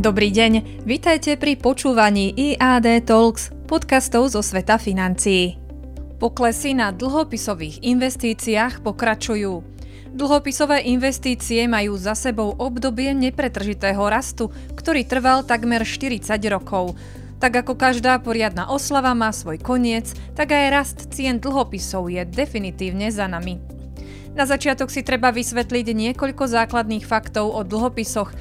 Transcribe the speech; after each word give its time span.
Dobrý 0.00 0.32
deň, 0.32 0.80
vitajte 0.88 1.36
pri 1.36 1.60
počúvaní 1.60 2.32
IAD 2.32 3.04
Talks, 3.04 3.52
podcastov 3.68 4.32
zo 4.32 4.40
sveta 4.40 4.80
financií. 4.80 5.60
Poklesy 6.16 6.72
na 6.72 6.88
dlhopisových 6.88 7.84
investíciách 7.84 8.80
pokračujú. 8.80 9.60
Dlhopisové 10.16 10.88
investície 10.88 11.68
majú 11.68 12.00
za 12.00 12.16
sebou 12.16 12.56
obdobie 12.56 13.12
nepretržitého 13.12 14.00
rastu, 14.08 14.48
ktorý 14.72 15.04
trval 15.04 15.44
takmer 15.44 15.84
40 15.84 16.32
rokov. 16.48 16.96
Tak 17.36 17.60
ako 17.60 17.76
každá 17.76 18.24
poriadna 18.24 18.72
oslava 18.72 19.12
má 19.12 19.28
svoj 19.36 19.60
koniec, 19.60 20.16
tak 20.32 20.56
aj 20.56 20.72
rast 20.72 20.98
cien 21.12 21.36
dlhopisov 21.36 22.08
je 22.08 22.24
definitívne 22.24 23.12
za 23.12 23.28
nami. 23.28 23.60
Na 24.32 24.48
začiatok 24.48 24.88
si 24.88 25.04
treba 25.04 25.28
vysvetliť 25.28 25.92
niekoľko 25.92 26.48
základných 26.48 27.04
faktov 27.04 27.52
o 27.52 27.60
dlhopisoch. 27.60 28.32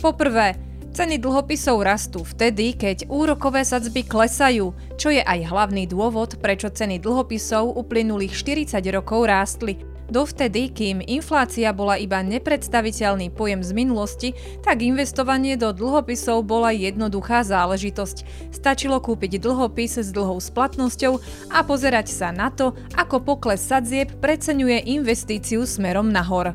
Poprvé, 0.00 0.71
Ceny 0.92 1.24
dlhopisov 1.24 1.80
rastú 1.80 2.20
vtedy, 2.20 2.76
keď 2.76 3.08
úrokové 3.08 3.64
sadzby 3.64 4.04
klesajú, 4.04 4.76
čo 5.00 5.08
je 5.08 5.24
aj 5.24 5.48
hlavný 5.48 5.88
dôvod, 5.88 6.36
prečo 6.36 6.68
ceny 6.68 7.00
dlhopisov 7.00 7.80
uplynulých 7.80 8.36
40 8.36 8.76
rokov 8.92 9.24
rástli. 9.24 9.80
Dovtedy, 10.12 10.68
kým 10.68 11.00
inflácia 11.00 11.72
bola 11.72 11.96
iba 11.96 12.20
nepredstaviteľný 12.20 13.32
pojem 13.32 13.64
z 13.64 13.72
minulosti, 13.72 14.28
tak 14.60 14.84
investovanie 14.84 15.56
do 15.56 15.72
dlhopisov 15.72 16.44
bola 16.44 16.76
jednoduchá 16.76 17.40
záležitosť. 17.40 18.52
Stačilo 18.52 19.00
kúpiť 19.00 19.40
dlhopis 19.40 19.96
s 19.96 20.12
dlhou 20.12 20.44
splatnosťou 20.44 21.16
a 21.56 21.64
pozerať 21.64 22.12
sa 22.12 22.36
na 22.36 22.52
to, 22.52 22.76
ako 23.00 23.24
pokles 23.24 23.64
sadzieb 23.64 24.12
preceňuje 24.20 24.92
investíciu 24.92 25.64
smerom 25.64 26.12
nahor. 26.12 26.52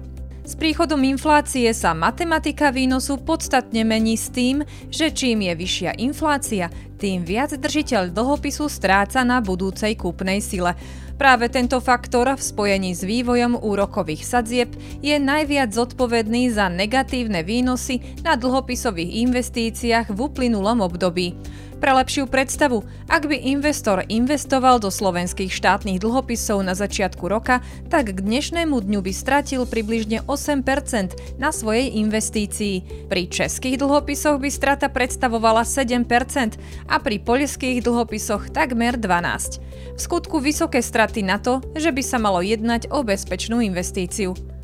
S 0.48 0.56
príchodom 0.56 1.04
inflácie 1.04 1.68
sa 1.76 1.92
matematika 1.92 2.72
výnosu 2.72 3.20
podstatne 3.20 3.84
mení 3.84 4.16
s 4.16 4.31
tým, 4.31 4.64
že 4.88 5.12
čím 5.12 5.44
je 5.44 5.52
vyššia 5.59 6.00
inflácia, 6.00 6.72
tým 6.95 7.28
viac 7.28 7.52
držiteľ 7.59 8.16
dlhopisu 8.16 8.72
stráca 8.72 9.28
na 9.28 9.44
budúcej 9.44 10.00
kúpnej 10.00 10.40
sile. 10.40 10.72
Práve 11.20 11.52
tento 11.52 11.84
faktor 11.84 12.31
v 12.31 12.40
spojení 12.40 12.95
s 12.95 13.03
vývojom 13.03 13.59
úrokových 13.59 14.23
sadzieb 14.23 14.72
je 15.03 15.20
najviac 15.20 15.75
zodpovedný 15.75 16.48
za 16.48 16.72
negatívne 16.72 17.44
výnosy 17.44 18.00
na 18.23 18.40
dlhopisových 18.40 19.28
investíciách 19.28 20.16
v 20.16 20.20
uplynulom 20.31 20.80
období. 20.80 21.36
Pre 21.78 21.94
lepšiu 21.94 22.25
predstavu, 22.25 22.81
ak 23.06 23.30
by 23.30 23.38
investor 23.53 24.02
investoval 24.09 24.81
do 24.81 24.89
slovenských 24.89 25.53
štátnych 25.53 26.02
dlhopisov 26.02 26.66
na 26.66 26.73
začiatku 26.73 27.22
roka, 27.30 27.61
tak 27.94 28.17
k 28.17 28.25
dnešnému 28.25 28.81
dňu 28.81 28.97
by 29.06 29.14
stratil 29.14 29.61
približne 29.69 30.25
8% 30.25 31.38
na 31.38 31.53
svojej 31.53 31.94
investícii. 32.02 33.06
Pri 33.06 33.30
českých 33.30 33.78
dlhopisoch 33.78 34.42
by 34.42 34.50
strata 34.50 34.89
predstavovala 34.89 35.61
7% 35.61 36.58
a 36.89 36.97
pri 36.97 37.22
poľských 37.22 37.86
dlhopisoch 37.86 38.50
takmer 38.50 38.97
12%. 38.97 39.62
V 39.94 40.00
skutku 40.02 40.41
vysoké 40.41 40.81
straty 40.81 41.22
na 41.22 41.38
to, 41.38 41.62
že 41.78 41.94
by 41.94 42.02
sa 42.02 42.17
malo 42.17 42.41
jednať 42.41 42.89
o 42.89 43.06
bezpečnú 43.06 43.62
investíciu. 43.62 44.56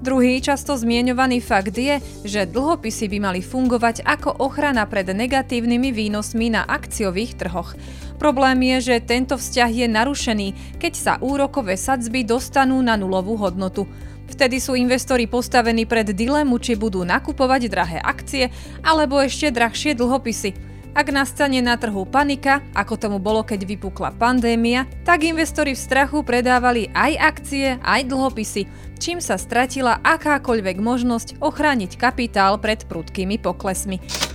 Druhý 0.00 0.40
často 0.40 0.80
zmieňovaný 0.80 1.44
fakt 1.44 1.76
je, 1.76 2.00
že 2.24 2.48
dlhopisy 2.48 3.04
by 3.12 3.18
mali 3.20 3.40
fungovať 3.44 4.00
ako 4.00 4.32
ochrana 4.40 4.88
pred 4.88 5.04
negatívnymi 5.04 5.92
výnosmi 5.92 6.48
na 6.48 6.64
akciových 6.64 7.36
trhoch. 7.36 7.76
Problém 8.16 8.64
je, 8.64 8.96
že 8.96 9.04
tento 9.04 9.36
vzťah 9.36 9.84
je 9.84 9.86
narušený, 9.92 10.48
keď 10.80 10.92
sa 10.96 11.12
úrokové 11.20 11.76
sadzby 11.76 12.24
dostanú 12.24 12.80
na 12.80 12.96
nulovú 12.96 13.36
hodnotu. 13.36 13.84
Vtedy 14.24 14.56
sú 14.56 14.72
investori 14.72 15.28
postavení 15.28 15.84
pred 15.84 16.16
dilemu, 16.16 16.56
či 16.56 16.80
budú 16.80 17.04
nakupovať 17.04 17.68
drahé 17.68 17.98
akcie 18.00 18.48
alebo 18.80 19.20
ešte 19.20 19.52
drahšie 19.52 19.92
dlhopisy. 19.92 20.69
Ak 20.90 21.06
nastane 21.14 21.62
na 21.62 21.78
trhu 21.78 22.02
panika, 22.02 22.66
ako 22.74 22.98
tomu 22.98 23.18
bolo, 23.22 23.46
keď 23.46 23.62
vypukla 23.62 24.10
pandémia, 24.18 24.90
tak 25.06 25.22
investori 25.22 25.74
v 25.74 25.82
strachu 25.82 26.26
predávali 26.26 26.90
aj 26.90 27.12
akcie, 27.18 27.78
aj 27.78 28.10
dlhopisy, 28.10 28.66
čím 28.98 29.22
sa 29.22 29.38
stratila 29.38 30.02
akákoľvek 30.02 30.76
možnosť 30.82 31.28
ochrániť 31.38 31.94
kapitál 31.94 32.58
pred 32.58 32.82
prudkými 32.90 33.38
poklesmi. 33.38 34.29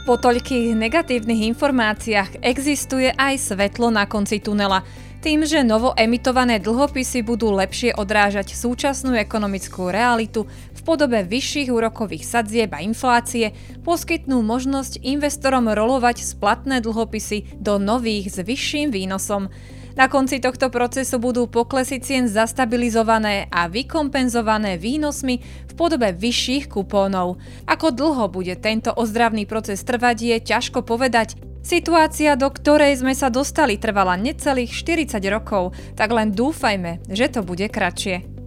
Po 0.00 0.16
toľkých 0.16 0.72
negatívnych 0.80 1.52
informáciách 1.52 2.40
existuje 2.40 3.12
aj 3.12 3.52
svetlo 3.52 3.92
na 3.92 4.08
konci 4.08 4.40
tunela. 4.40 4.80
Tým, 5.20 5.44
že 5.44 5.60
novo 5.60 5.92
emitované 5.92 6.56
dlhopisy 6.56 7.20
budú 7.20 7.52
lepšie 7.52 7.92
odrážať 7.92 8.56
súčasnú 8.56 9.12
ekonomickú 9.12 9.92
realitu 9.92 10.48
v 10.72 10.80
podobe 10.80 11.20
vyšších 11.20 11.68
úrokových 11.68 12.24
sadzieb 12.24 12.72
a 12.72 12.80
inflácie, 12.80 13.52
poskytnú 13.84 14.40
možnosť 14.40 15.04
investorom 15.04 15.68
rolovať 15.68 16.24
splatné 16.24 16.80
dlhopisy 16.80 17.60
do 17.60 17.76
nových 17.76 18.32
s 18.32 18.40
vyšším 18.40 18.96
výnosom. 18.96 19.52
Na 19.98 20.06
konci 20.06 20.38
tohto 20.38 20.70
procesu 20.70 21.18
budú 21.18 21.50
poklesy 21.50 21.98
cien 21.98 22.30
zastabilizované 22.30 23.50
a 23.50 23.66
vykompenzované 23.66 24.78
výnosmi 24.78 25.42
v 25.42 25.72
podobe 25.74 26.14
vyšších 26.14 26.70
kupónov. 26.70 27.42
Ako 27.66 27.90
dlho 27.90 28.30
bude 28.30 28.54
tento 28.58 28.94
ozdravný 28.94 29.44
proces 29.50 29.82
trvať 29.82 30.16
je 30.18 30.36
ťažko 30.40 30.86
povedať, 30.86 31.36
Situácia, 31.60 32.40
do 32.40 32.48
ktorej 32.48 33.04
sme 33.04 33.12
sa 33.12 33.28
dostali, 33.28 33.76
trvala 33.76 34.16
necelých 34.16 34.72
40 34.72 35.20
rokov, 35.28 35.76
tak 35.92 36.08
len 36.08 36.32
dúfajme, 36.32 37.04
že 37.12 37.28
to 37.28 37.44
bude 37.44 37.68
kratšie. 37.68 38.39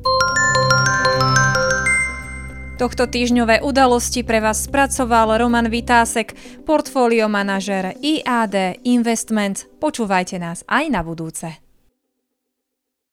Tohto 2.84 3.08
týždňové 3.08 3.64
udalosti 3.64 4.28
pre 4.28 4.44
vás 4.44 4.68
spracoval 4.68 5.40
Roman 5.40 5.72
Vitásek, 5.72 6.36
portfólio 6.68 7.32
manažer 7.32 7.96
IAD 8.04 8.84
Investment. 8.84 9.72
Počúvajte 9.80 10.36
nás 10.36 10.68
aj 10.68 10.92
na 10.92 11.00
budúce. 11.00 11.63